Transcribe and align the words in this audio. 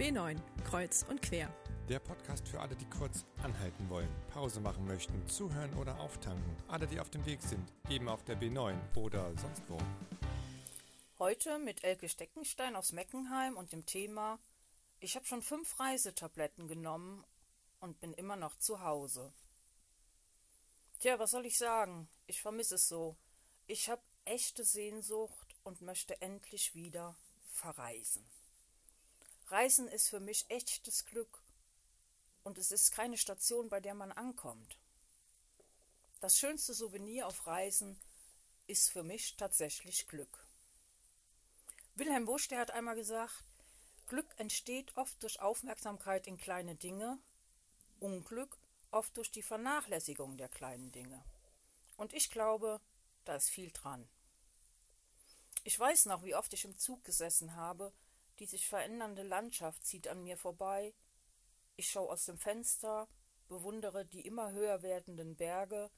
B9, 0.00 0.40
Kreuz 0.64 1.04
und 1.10 1.20
Quer. 1.20 1.54
Der 1.90 1.98
Podcast 1.98 2.48
für 2.48 2.58
alle, 2.58 2.74
die 2.74 2.86
kurz 2.86 3.26
anhalten 3.42 3.86
wollen, 3.90 4.08
Pause 4.32 4.58
machen 4.58 4.86
möchten, 4.86 5.26
zuhören 5.26 5.74
oder 5.74 6.00
auftanken. 6.00 6.56
Alle, 6.68 6.86
die 6.86 6.98
auf 6.98 7.10
dem 7.10 7.26
Weg 7.26 7.42
sind, 7.42 7.70
eben 7.90 8.08
auf 8.08 8.24
der 8.24 8.40
B9 8.40 8.78
oder 8.96 9.30
sonst 9.36 9.62
wo. 9.68 9.76
Heute 11.18 11.58
mit 11.58 11.84
Elke 11.84 12.08
Steckenstein 12.08 12.76
aus 12.76 12.92
Meckenheim 12.92 13.58
und 13.58 13.72
dem 13.72 13.84
Thema 13.84 14.38
Ich 15.00 15.16
habe 15.16 15.26
schon 15.26 15.42
fünf 15.42 15.78
Reisetabletten 15.78 16.66
genommen 16.66 17.22
und 17.80 18.00
bin 18.00 18.14
immer 18.14 18.36
noch 18.36 18.56
zu 18.56 18.80
Hause. 18.80 19.34
Tja, 21.00 21.18
was 21.18 21.32
soll 21.32 21.44
ich 21.44 21.58
sagen? 21.58 22.08
Ich 22.26 22.40
vermisse 22.40 22.76
es 22.76 22.88
so. 22.88 23.16
Ich 23.66 23.90
habe 23.90 24.00
echte 24.24 24.64
Sehnsucht 24.64 25.54
und 25.62 25.82
möchte 25.82 26.22
endlich 26.22 26.74
wieder 26.74 27.16
verreisen. 27.48 28.24
Reisen 29.50 29.88
ist 29.88 30.08
für 30.08 30.20
mich 30.20 30.44
echtes 30.48 31.04
Glück 31.04 31.42
und 32.44 32.56
es 32.56 32.70
ist 32.70 32.92
keine 32.92 33.16
Station, 33.16 33.68
bei 33.68 33.80
der 33.80 33.94
man 33.94 34.12
ankommt. 34.12 34.78
Das 36.20 36.38
schönste 36.38 36.72
Souvenir 36.72 37.26
auf 37.26 37.46
Reisen 37.46 37.98
ist 38.66 38.90
für 38.90 39.02
mich 39.02 39.36
tatsächlich 39.36 40.06
Glück. 40.06 40.46
Wilhelm 41.96 42.26
Busch, 42.26 42.46
der 42.46 42.60
hat 42.60 42.70
einmal 42.70 42.94
gesagt, 42.94 43.42
Glück 44.06 44.28
entsteht 44.36 44.96
oft 44.96 45.20
durch 45.22 45.40
Aufmerksamkeit 45.40 46.26
in 46.26 46.38
kleine 46.38 46.76
Dinge, 46.76 47.18
Unglück 47.98 48.56
oft 48.92 49.16
durch 49.16 49.30
die 49.30 49.42
Vernachlässigung 49.42 50.36
der 50.36 50.48
kleinen 50.48 50.92
Dinge. 50.92 51.24
Und 51.96 52.12
ich 52.12 52.30
glaube, 52.30 52.80
da 53.24 53.34
ist 53.34 53.48
viel 53.48 53.70
dran. 53.72 54.08
Ich 55.64 55.78
weiß 55.78 56.06
noch, 56.06 56.22
wie 56.22 56.34
oft 56.34 56.52
ich 56.54 56.64
im 56.64 56.78
Zug 56.78 57.04
gesessen 57.04 57.56
habe, 57.56 57.92
die 58.40 58.46
sich 58.46 58.66
verändernde 58.66 59.22
Landschaft 59.22 59.84
zieht 59.84 60.08
an 60.08 60.24
mir 60.24 60.36
vorbei. 60.36 60.94
Ich 61.76 61.90
schaue 61.90 62.10
aus 62.10 62.24
dem 62.24 62.38
Fenster, 62.38 63.06
bewundere 63.48 64.06
die 64.06 64.22
immer 64.22 64.52
höher 64.52 64.82
werdenden 64.82 65.36
Berge, 65.36 65.90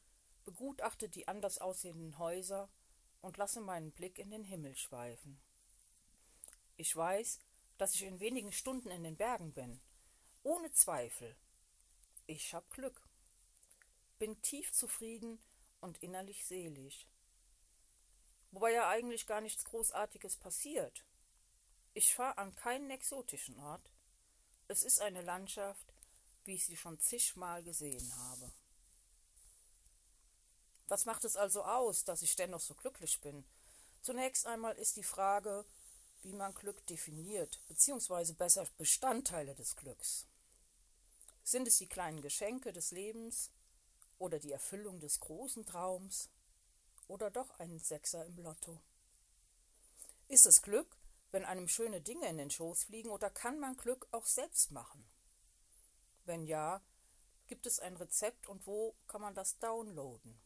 begutachte 0.44 1.08
die 1.08 1.28
anders 1.28 1.58
aussehenden 1.58 2.18
Häuser 2.18 2.68
und 3.20 3.36
lasse 3.36 3.60
meinen 3.60 3.92
Blick 3.92 4.18
in 4.18 4.30
den 4.30 4.44
Himmel 4.44 4.76
schweifen. 4.76 5.40
Ich 6.76 6.94
weiß, 6.94 7.38
dass 7.78 7.94
ich 7.94 8.02
in 8.02 8.18
wenigen 8.18 8.50
Stunden 8.50 8.90
in 8.90 9.04
den 9.04 9.16
Bergen 9.16 9.52
bin. 9.52 9.80
Ohne 10.42 10.72
Zweifel. 10.72 11.36
Ich 12.26 12.54
hab 12.54 12.68
Glück. 12.70 13.00
Bin 14.18 14.40
tief 14.42 14.72
zufrieden 14.72 15.38
und 15.80 16.02
innerlich 16.02 16.44
selig. 16.44 17.06
Wobei 18.50 18.72
ja 18.72 18.88
eigentlich 18.88 19.26
gar 19.26 19.40
nichts 19.40 19.64
Großartiges 19.64 20.36
passiert. 20.36 21.04
Ich 21.94 22.14
fahre 22.14 22.38
an 22.38 22.54
keinen 22.54 22.90
exotischen 22.90 23.58
Ort. 23.60 23.92
Es 24.68 24.82
ist 24.82 25.00
eine 25.00 25.20
Landschaft, 25.20 25.92
wie 26.44 26.54
ich 26.54 26.64
sie 26.64 26.76
schon 26.76 26.98
zigmal 26.98 27.62
gesehen 27.62 28.16
habe. 28.16 28.50
Was 30.88 31.04
macht 31.04 31.24
es 31.24 31.36
also 31.36 31.62
aus, 31.64 32.04
dass 32.04 32.22
ich 32.22 32.34
dennoch 32.36 32.60
so 32.60 32.74
glücklich 32.74 33.20
bin? 33.20 33.44
Zunächst 34.00 34.46
einmal 34.46 34.76
ist 34.76 34.96
die 34.96 35.02
Frage, 35.02 35.64
wie 36.22 36.32
man 36.32 36.54
Glück 36.54 36.86
definiert, 36.86 37.60
beziehungsweise 37.68 38.34
besser 38.34 38.66
Bestandteile 38.78 39.54
des 39.54 39.76
Glücks. 39.76 40.26
Sind 41.44 41.68
es 41.68 41.78
die 41.78 41.88
kleinen 41.88 42.22
Geschenke 42.22 42.72
des 42.72 42.90
Lebens 42.90 43.50
oder 44.18 44.38
die 44.38 44.52
Erfüllung 44.52 45.00
des 45.00 45.20
großen 45.20 45.66
Traums 45.66 46.30
oder 47.08 47.30
doch 47.30 47.50
ein 47.58 47.78
Sechser 47.80 48.24
im 48.24 48.38
Lotto? 48.38 48.80
Ist 50.28 50.46
es 50.46 50.62
Glück, 50.62 50.96
wenn 51.32 51.44
einem 51.44 51.66
schöne 51.66 52.00
Dinge 52.00 52.28
in 52.28 52.36
den 52.36 52.50
Schoß 52.50 52.84
fliegen, 52.84 53.10
oder 53.10 53.30
kann 53.30 53.58
man 53.58 53.76
Glück 53.76 54.06
auch 54.12 54.26
selbst 54.26 54.70
machen? 54.70 55.04
Wenn 56.24 56.46
ja, 56.46 56.82
gibt 57.46 57.66
es 57.66 57.80
ein 57.80 57.96
Rezept 57.96 58.48
und 58.48 58.66
wo 58.66 58.94
kann 59.08 59.22
man 59.22 59.34
das 59.34 59.58
downloaden? 59.58 60.38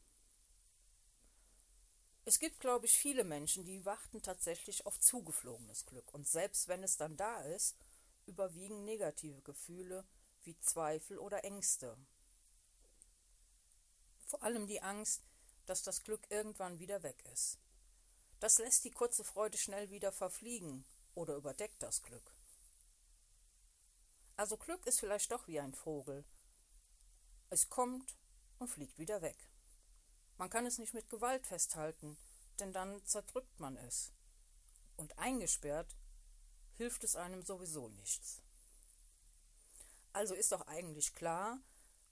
Es 2.25 2.41
gibt, 2.41 2.61
glaube 2.61 2.87
ich, 2.87 2.97
viele 2.97 3.23
Menschen, 3.25 3.65
die 3.65 3.85
warten 3.85 4.23
tatsächlich 4.23 4.87
auf 4.87 4.99
zugeflogenes 4.99 5.85
Glück, 5.87 6.13
und 6.15 6.27
selbst 6.27 6.69
wenn 6.69 6.83
es 6.83 6.97
dann 6.97 7.17
da 7.17 7.43
ist, 7.43 7.77
überwiegen 8.27 8.85
negative 8.85 9.43
Gefühle 9.43 10.05
wie 10.43 10.57
Zweifel 10.59 11.19
oder 11.19 11.45
Ängste. 11.45 11.97
Vor 14.25 14.43
allem 14.43 14.67
die 14.67 14.83
Angst, 14.83 15.23
dass 15.67 15.83
das 15.83 16.03
Glück 16.03 16.27
irgendwann 16.31 16.79
wieder 16.79 17.03
weg 17.03 17.23
ist. 17.33 17.59
Das 18.41 18.59
lässt 18.59 18.85
die 18.85 18.91
kurze 18.91 19.25
Freude 19.25 19.57
schnell 19.57 19.91
wieder 19.91 20.13
verfliegen 20.13 20.85
oder 21.15 21.37
überdeckt 21.37 21.83
das 21.83 22.03
Glück. 22.03 22.33
Also 24.37 24.57
Glück 24.59 24.85
ist 24.87 25.01
vielleicht 25.01 25.33
doch 25.33 25.49
wie 25.49 25.59
ein 25.59 25.73
Vogel. 25.73 26.25
Es 27.49 27.71
kommt 27.71 28.17
und 28.59 28.69
fliegt 28.69 28.99
wieder 28.99 29.23
weg. 29.23 29.37
Man 30.37 30.51
kann 30.51 30.67
es 30.67 30.79
nicht 30.79 30.93
mit 30.93 31.09
Gewalt 31.09 31.47
festhalten, 31.47 32.19
denn 32.61 32.73
dann 32.73 33.05
zerdrückt 33.07 33.59
man 33.59 33.77
es. 33.77 34.13
Und 34.97 35.19
eingesperrt 35.19 35.97
hilft 36.75 37.05
es 37.05 37.17
einem 37.17 37.43
sowieso 37.43 37.89
nichts. 37.89 38.43
Also 40.13 40.35
ist 40.35 40.53
doch 40.53 40.67
eigentlich 40.67 41.15
klar, 41.15 41.59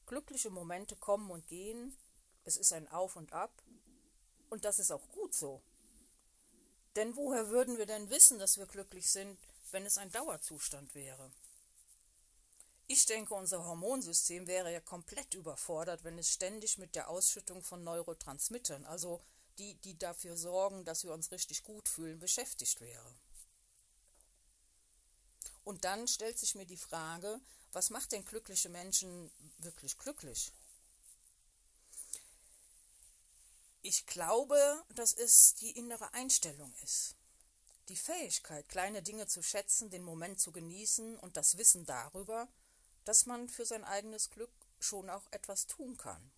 glückliche 0.07 0.51
Momente 0.51 0.97
kommen 0.97 1.31
und 1.31 1.47
gehen, 1.49 1.97
es 2.45 2.57
ist 2.57 2.73
ein 2.73 2.89
Auf 2.89 3.17
und 3.17 3.33
Ab, 3.33 3.63
und 4.49 4.65
das 4.65 4.79
ist 4.79 4.91
auch 4.91 5.11
gut 5.11 5.35
so. 5.35 5.63
Denn 6.97 7.17
woher 7.17 7.49
würden 7.49 7.77
wir 7.79 7.87
denn 7.87 8.11
wissen, 8.11 8.39
dass 8.39 8.59
wir 8.59 8.67
glücklich 8.67 9.09
sind, 9.11 9.39
wenn 9.73 9.85
es 9.85 9.99
ein 9.99 10.11
Dauerzustand 10.13 10.95
wäre? 10.95 11.31
Ich 12.87 13.07
denke, 13.07 13.35
unser 13.35 13.65
Hormonsystem 13.65 14.47
wäre 14.47 14.73
ja 14.73 14.81
komplett 14.81 15.35
überfordert, 15.35 16.05
wenn 16.05 16.19
es 16.19 16.31
ständig 16.31 16.79
mit 16.79 16.95
der 16.95 17.09
Ausschüttung 17.09 17.63
von 17.63 17.83
Neurotransmittern, 17.83 18.85
also 18.85 19.23
die, 19.59 19.75
die 19.77 19.99
dafür 19.99 20.37
sorgen, 20.37 20.85
dass 20.85 21.05
wir 21.05 21.13
uns 21.13 21.31
richtig 21.31 21.63
gut 21.63 21.89
fühlen, 21.89 22.19
beschäftigt 22.19 22.81
wäre. 22.81 23.15
Und 25.65 25.85
dann 25.85 26.07
stellt 26.07 26.39
sich 26.39 26.55
mir 26.55 26.67
die 26.67 26.77
Frage, 26.77 27.41
was 27.73 27.91
macht 27.91 28.13
denn 28.13 28.25
glückliche 28.25 28.69
Menschen 28.69 29.31
wirklich 29.59 29.97
glücklich? 29.97 30.53
Ich 33.87 34.07
glaube, 34.07 34.83
dass 34.95 35.13
es 35.13 35.57
die 35.57 35.73
innere 35.73 36.15
Einstellung 36.15 36.73
ist. 36.83 37.17
Die 37.91 37.97
Fähigkeit, 37.97 38.67
kleine 38.67 39.03
Dinge 39.03 39.27
zu 39.27 39.43
schätzen, 39.43 39.91
den 39.91 40.03
Moment 40.03 40.41
zu 40.41 40.53
genießen 40.53 41.19
und 41.19 41.37
das 41.37 41.59
Wissen 41.59 41.85
darüber, 41.85 42.49
dass 43.05 43.27
man 43.27 43.47
für 43.47 43.67
sein 43.67 43.85
eigenes 43.85 44.31
Glück 44.31 44.51
schon 44.81 45.11
auch 45.11 45.27
etwas 45.33 45.67
tun 45.67 45.99
kann. 45.99 46.33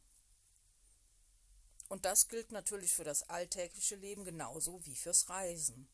Und 1.89 2.05
das 2.05 2.27
gilt 2.27 2.51
natürlich 2.51 2.93
für 2.93 3.05
das 3.05 3.23
alltägliche 3.31 3.95
Leben 3.95 4.25
genauso 4.25 4.85
wie 4.85 4.97
fürs 4.97 5.29
Reisen. 5.29 5.89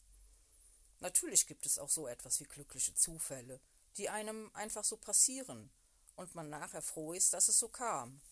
Natürlich 1.01 1.47
gibt 1.47 1.67
es 1.67 1.79
auch 1.79 1.91
so 1.91 2.09
etwas 2.09 2.41
wie 2.41 2.45
glückliche 2.45 2.95
Zufälle, 2.95 3.61
die 3.99 4.09
einem 4.09 4.51
einfach 4.55 4.85
so 4.85 4.97
passieren 4.97 5.71
und 6.17 6.35
man 6.35 6.49
nachher 6.49 6.81
froh 6.81 7.12
ist, 7.12 7.35
dass 7.35 7.49
es 7.49 7.59
so 7.59 7.69
kam. 7.69 8.23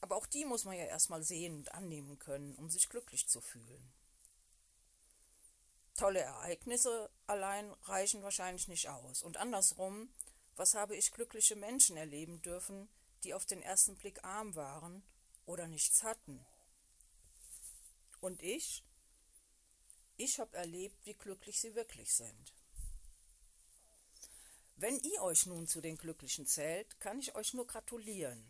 Aber 0.00 0.16
auch 0.16 0.26
die 0.26 0.44
muss 0.44 0.64
man 0.64 0.76
ja 0.76 0.84
erstmal 0.84 1.22
sehen 1.22 1.56
und 1.56 1.72
annehmen 1.72 2.18
können, 2.18 2.54
um 2.56 2.68
sich 2.68 2.88
glücklich 2.88 3.26
zu 3.28 3.40
fühlen. 3.40 3.92
Tolle 5.96 6.20
Ereignisse 6.20 7.10
allein 7.26 7.72
reichen 7.84 8.22
wahrscheinlich 8.22 8.68
nicht 8.68 8.88
aus. 8.88 9.22
Und 9.22 9.38
andersrum, 9.38 10.10
was 10.54 10.74
habe 10.74 10.94
ich 10.94 11.12
glückliche 11.12 11.56
Menschen 11.56 11.96
erleben 11.96 12.42
dürfen, 12.42 12.88
die 13.24 13.32
auf 13.32 13.46
den 13.46 13.62
ersten 13.62 13.96
Blick 13.96 14.22
arm 14.22 14.54
waren 14.54 15.02
oder 15.46 15.66
nichts 15.66 16.02
hatten? 16.02 16.44
Und 18.20 18.42
ich? 18.42 18.84
Ich 20.18 20.38
habe 20.38 20.56
erlebt, 20.56 20.96
wie 21.04 21.14
glücklich 21.14 21.58
sie 21.58 21.74
wirklich 21.74 22.12
sind. 22.12 22.52
Wenn 24.76 24.98
ihr 25.00 25.22
euch 25.22 25.46
nun 25.46 25.66
zu 25.66 25.80
den 25.80 25.96
Glücklichen 25.96 26.46
zählt, 26.46 27.00
kann 27.00 27.18
ich 27.18 27.34
euch 27.34 27.54
nur 27.54 27.66
gratulieren. 27.66 28.44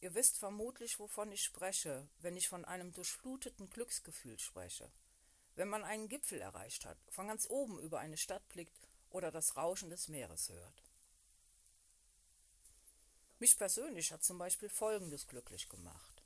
Ihr 0.00 0.14
wisst 0.14 0.38
vermutlich, 0.38 0.98
wovon 0.98 1.32
ich 1.32 1.42
spreche, 1.42 2.08
wenn 2.18 2.36
ich 2.36 2.48
von 2.48 2.64
einem 2.64 2.92
durchfluteten 2.92 3.70
Glücksgefühl 3.70 4.38
spreche. 4.38 4.90
Wenn 5.54 5.68
man 5.68 5.84
einen 5.84 6.08
Gipfel 6.08 6.40
erreicht 6.40 6.84
hat, 6.84 6.98
von 7.08 7.28
ganz 7.28 7.48
oben 7.48 7.78
über 7.78 8.00
eine 8.00 8.16
Stadt 8.16 8.46
blickt 8.48 8.76
oder 9.10 9.30
das 9.30 9.56
Rauschen 9.56 9.90
des 9.90 10.08
Meeres 10.08 10.48
hört. 10.48 10.82
Mich 13.38 13.56
persönlich 13.56 14.12
hat 14.12 14.24
zum 14.24 14.38
Beispiel 14.38 14.68
Folgendes 14.68 15.26
glücklich 15.26 15.68
gemacht. 15.68 16.22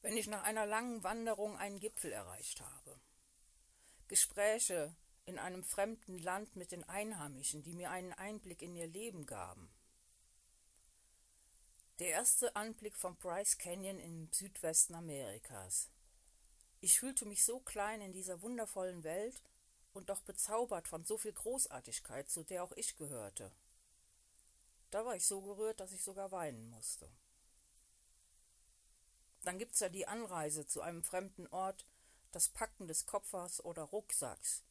Wenn 0.00 0.16
ich 0.16 0.26
nach 0.26 0.44
einer 0.44 0.64
langen 0.64 1.02
Wanderung 1.02 1.56
einen 1.56 1.80
Gipfel 1.80 2.12
erreicht 2.12 2.60
habe. 2.60 3.00
Gespräche 4.06 4.94
in 5.26 5.38
einem 5.38 5.62
fremden 5.62 6.18
Land 6.18 6.56
mit 6.56 6.72
den 6.72 6.84
Einheimischen, 6.84 7.62
die 7.62 7.74
mir 7.74 7.90
einen 7.90 8.14
Einblick 8.14 8.62
in 8.62 8.74
ihr 8.74 8.86
Leben 8.86 9.26
gaben. 9.26 9.68
Der 11.98 12.10
erste 12.10 12.54
Anblick 12.54 12.96
vom 12.96 13.16
Bryce 13.16 13.58
Canyon 13.58 13.98
im 13.98 14.28
Südwesten 14.32 14.94
Amerikas. 14.94 15.90
Ich 16.80 17.00
fühlte 17.00 17.26
mich 17.26 17.42
so 17.42 17.58
klein 17.58 18.00
in 18.00 18.12
dieser 18.12 18.40
wundervollen 18.40 19.02
Welt 19.02 19.42
und 19.94 20.08
doch 20.08 20.20
bezaubert 20.20 20.86
von 20.86 21.02
so 21.02 21.16
viel 21.18 21.32
Großartigkeit, 21.32 22.30
zu 22.30 22.44
der 22.44 22.62
auch 22.62 22.70
ich 22.76 22.94
gehörte. 22.94 23.50
Da 24.90 25.04
war 25.04 25.16
ich 25.16 25.26
so 25.26 25.42
gerührt, 25.42 25.80
dass 25.80 25.90
ich 25.90 26.00
sogar 26.00 26.30
weinen 26.30 26.70
musste. 26.70 27.10
Dann 29.42 29.58
gibt's 29.58 29.80
ja 29.80 29.88
die 29.88 30.06
Anreise 30.06 30.68
zu 30.68 30.80
einem 30.80 31.02
fremden 31.02 31.48
Ort, 31.48 31.84
das 32.30 32.48
Packen 32.48 32.86
des 32.86 33.06
Koffers 33.06 33.64
oder 33.64 33.82
Rucksacks 33.82 34.62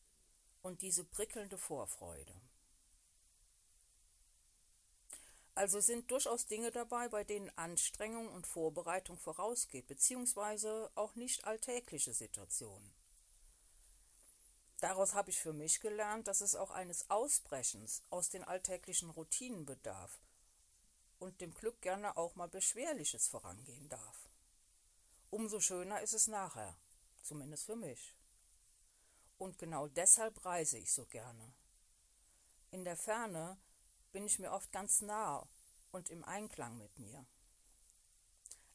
und 0.62 0.82
diese 0.82 1.04
prickelnde 1.04 1.58
Vorfreude. 1.58 2.40
Also 5.58 5.80
sind 5.80 6.12
durchaus 6.12 6.46
Dinge 6.46 6.70
dabei, 6.70 7.10
bei 7.10 7.24
denen 7.24 7.50
Anstrengung 7.58 8.32
und 8.32 8.46
Vorbereitung 8.46 9.18
vorausgeht, 9.18 9.88
beziehungsweise 9.88 10.92
auch 10.94 11.16
nicht 11.16 11.46
alltägliche 11.46 12.14
Situationen. 12.14 12.94
Daraus 14.82 15.16
habe 15.16 15.32
ich 15.32 15.40
für 15.40 15.54
mich 15.54 15.80
gelernt, 15.80 16.28
dass 16.28 16.42
es 16.42 16.56
auch 16.56 16.70
eines 16.70 17.10
Ausbrechens 17.10 18.04
aus 18.12 18.30
den 18.30 18.44
alltäglichen 18.44 19.10
Routinen 19.10 19.66
bedarf 19.66 20.20
und 21.18 21.42
dem 21.42 21.56
Glück 21.56 21.82
gerne 21.82 22.16
auch 22.18 22.36
mal 22.36 22.48
Beschwerliches 22.48 23.28
vorangehen 23.28 23.90
darf. 23.90 24.30
Umso 25.32 25.60
schöner 25.60 26.02
ist 26.02 26.14
es 26.14 26.28
nachher, 26.28 26.78
zumindest 27.24 27.66
für 27.66 27.76
mich. 27.76 28.14
Und 29.40 29.58
genau 29.58 29.88
deshalb 29.88 30.46
reise 30.46 30.78
ich 30.78 30.94
so 30.94 31.08
gerne. 31.08 31.52
In 32.70 32.84
der 32.84 32.96
Ferne 32.96 33.58
bin 34.18 34.26
ich 34.26 34.40
mir 34.40 34.52
oft 34.52 34.72
ganz 34.72 35.02
nah 35.04 35.48
und 35.92 36.10
im 36.10 36.26
Einklang 36.26 36.76
mit 36.80 36.98
mir. 36.98 37.24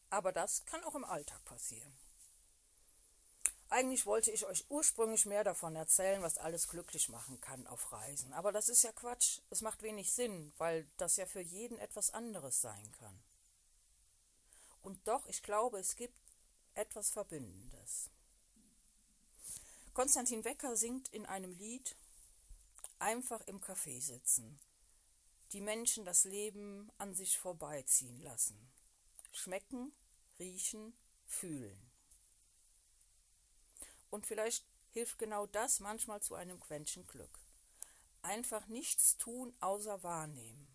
Aber 0.09 0.31
das 0.31 0.65
kann 0.67 0.85
auch 0.85 0.95
im 0.95 1.05
Alltag 1.05 1.45
passieren. 1.45 1.93
Eigentlich 3.69 4.07
wollte 4.07 4.31
ich 4.31 4.47
euch 4.47 4.71
ursprünglich 4.71 5.27
mehr 5.27 5.43
davon 5.43 5.75
erzählen, 5.75 6.23
was 6.23 6.39
alles 6.39 6.69
glücklich 6.69 7.09
machen 7.09 7.41
kann 7.41 7.67
auf 7.67 7.91
Reisen. 7.91 8.33
Aber 8.33 8.53
das 8.53 8.69
ist 8.69 8.85
ja 8.85 8.93
Quatsch. 8.93 9.41
Es 9.51 9.63
macht 9.63 9.83
wenig 9.83 10.13
Sinn, 10.13 10.53
weil 10.59 10.87
das 10.97 11.17
ja 11.17 11.27
für 11.27 11.41
jeden 11.41 11.81
etwas 11.81 12.11
anderes 12.15 12.61
sein 12.61 12.93
kann. 13.01 13.21
Und 14.81 15.09
doch, 15.09 15.27
ich 15.27 15.43
glaube, 15.43 15.81
es 15.81 15.97
gibt 15.97 16.21
etwas 16.75 17.11
Verbindendes. 17.11 18.11
Konstantin 19.93 20.45
Wecker 20.45 20.77
singt 20.77 21.09
in 21.09 21.27
einem 21.27 21.51
Lied 21.55 21.97
Einfach 23.01 23.41
im 23.49 23.61
Café 23.61 24.01
sitzen, 24.01 24.61
die 25.53 25.61
Menschen 25.61 26.05
das 26.05 26.25
Leben 26.25 26.91
an 26.99 27.15
sich 27.15 27.39
vorbeiziehen 27.39 28.21
lassen, 28.23 28.73
schmecken, 29.33 29.93
riechen, 30.39 30.95
fühlen. 31.27 31.91
Und 34.11 34.27
vielleicht 34.27 34.65
hilft 34.91 35.19
genau 35.19 35.47
das 35.47 35.81
manchmal 35.81 36.21
zu 36.23 36.35
einem 36.35 36.61
Quäntchen 36.61 37.07
Glück. 37.07 37.39
Einfach 38.23 38.67
nichts 38.69 39.17
tun, 39.17 39.55
außer 39.61 40.03
wahrnehmen. 40.03 40.69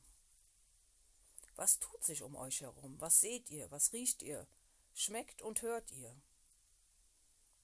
Was 1.56 1.79
tut 1.79 2.03
sich 2.03 2.21
um 2.21 2.35
euch 2.35 2.62
herum? 2.62 3.00
Was 3.00 3.21
seht 3.21 3.50
ihr? 3.50 3.71
Was 3.71 3.94
riecht 3.94 4.21
ihr? 4.21 4.47
Schmeckt 4.94 5.41
und 5.41 5.62
hört 5.62 5.91
ihr? 5.91 6.15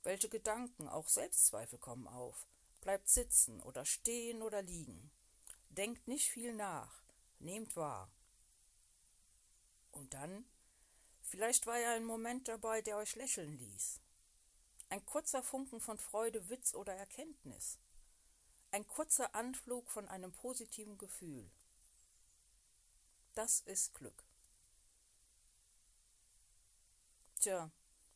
Welche 0.04 0.30
Gedanken, 0.30 0.88
auch 0.88 1.08
Selbstzweifel 1.08 1.80
kommen 1.80 2.08
auf? 2.08 2.48
Bleibt 2.82 3.08
sitzen 3.08 3.62
oder 3.62 3.86
stehen 3.86 4.42
oder 4.42 4.62
liegen. 4.62 5.12
Denkt 5.70 6.08
nicht 6.08 6.30
viel 6.30 6.54
nach. 6.54 7.03
Nehmt 7.44 7.76
wahr. 7.76 8.10
Und 9.92 10.14
dann, 10.14 10.46
vielleicht 11.22 11.66
war 11.66 11.78
ja 11.78 11.92
ein 11.92 12.06
Moment 12.06 12.48
dabei, 12.48 12.82
der 12.82 12.96
euch 12.96 13.16
lächeln 13.16 13.58
ließ. 13.58 14.00
Ein 14.88 15.06
kurzer 15.06 15.44
Funken 15.44 15.82
von 15.82 15.98
Freude, 15.98 16.48
Witz 16.50 16.74
oder 16.74 16.94
Erkenntnis. 16.94 17.80
Ein 18.72 18.88
kurzer 18.88 19.36
Anflug 19.36 19.92
von 19.92 20.08
einem 20.08 20.32
positiven 20.32 20.98
Gefühl. 20.98 21.52
Das 23.34 23.60
ist 23.60 23.94
Glück. 23.94 24.24
Tja, 27.42 27.70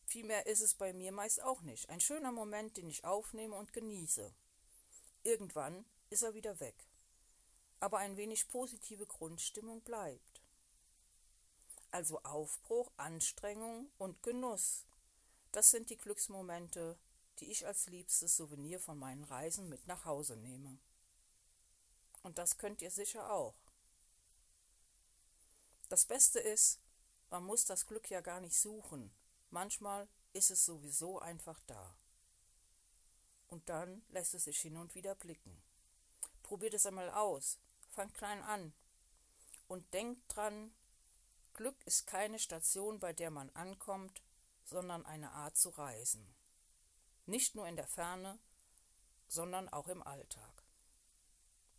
viel 0.06 0.26
mehr 0.26 0.46
ist 0.46 0.62
es 0.62 0.74
bei 0.74 0.94
mir 0.94 1.12
meist 1.12 1.44
auch 1.44 1.62
nicht. 1.64 1.90
Ein 1.90 2.00
schöner 2.00 2.32
Moment, 2.32 2.78
den 2.78 2.88
ich 2.88 3.04
aufnehme 3.04 3.58
und 3.58 3.74
genieße. 3.74 4.34
Irgendwann 5.24 5.86
ist 6.10 6.24
er 6.24 6.34
wieder 6.34 6.62
weg. 6.62 6.87
Aber 7.80 8.00
ein 8.00 8.18
wenig 8.18 8.48
positive 8.48 9.06
Grundstimmung 9.06 9.82
bleibt. 9.82 10.42
Also 11.92 12.22
Aufbruch, 12.24 12.92
Anstrengung 12.98 13.90
und 13.98 14.22
Genuss 14.24 14.88
das 15.58 15.72
sind 15.72 15.90
die 15.90 15.98
Glücksmomente, 15.98 17.00
die 17.40 17.50
ich 17.52 17.66
als 17.66 17.88
liebstes 17.88 18.38
Souvenir 18.38 18.80
von 18.80 18.98
meinen 18.98 19.24
Reisen 19.24 19.70
mit 19.70 19.88
nach 19.88 20.06
Hause 20.06 20.36
nehme. 20.38 20.78
Und 22.22 22.38
das 22.38 22.58
könnt 22.58 22.82
ihr 22.82 22.92
sicher 22.92 23.32
auch. 23.32 23.56
Das 25.90 26.06
Beste 26.06 26.40
ist, 26.40 26.80
man 27.30 27.44
muss 27.44 27.66
das 27.66 27.86
Glück 27.86 28.10
ja 28.10 28.22
gar 28.22 28.42
nicht 28.42 28.56
suchen. 28.56 29.12
Manchmal 29.50 30.08
ist 30.34 30.52
es 30.52 30.66
sowieso 30.66 31.20
einfach 31.20 31.60
da. 31.66 31.96
Und 33.48 33.68
dann 33.70 34.04
lässt 34.10 34.34
es 34.34 34.44
sich 34.44 34.60
hin 34.60 34.78
und 34.78 34.94
wieder 34.94 35.16
blicken. 35.16 35.60
Probiert 36.44 36.74
es 36.74 36.86
einmal 36.86 37.10
aus, 37.10 37.58
fangt 37.98 38.14
klein 38.14 38.44
an 38.44 38.74
und 39.68 39.92
denkt 39.92 40.22
dran, 40.36 40.72
Glück 41.54 41.76
ist 41.86 42.06
keine 42.06 42.38
Station, 42.38 43.00
bei 43.00 43.12
der 43.12 43.32
man 43.32 43.50
ankommt, 43.56 44.22
sondern 44.66 45.04
eine 45.04 45.32
Art 45.32 45.58
zu 45.58 45.70
reisen. 45.70 46.36
Nicht 47.26 47.56
nur 47.56 47.68
in 47.68 47.76
der 47.76 47.88
Ferne, 47.88 48.38
sondern 49.28 49.68
auch 49.70 49.88
im 49.88 50.04
Alltag. 50.04 50.64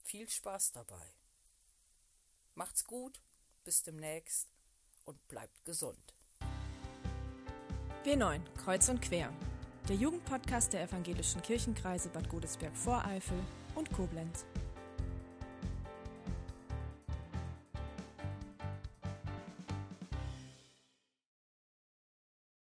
Viel 0.03 0.29
Spaß 0.29 0.73
dabei. 0.73 1.15
Macht's 2.57 2.85
gut, 2.85 3.23
bis 3.63 3.85
demnächst 3.85 4.49
und 5.05 5.29
bleibt 5.29 5.65
gesund. 5.65 6.17
B9, 8.05 8.43
Kreuz 8.57 8.89
und 8.89 9.01
Quer. 9.03 9.33
Der 9.89 9.95
Jugendpodcast 9.95 10.73
der 10.73 10.83
evangelischen 10.83 11.43
Kirchenkreise 11.43 12.09
Bad 12.09 12.29
Godesberg-Voreifel 12.29 13.39
und 13.77 13.93
Koblenz. 13.93 14.45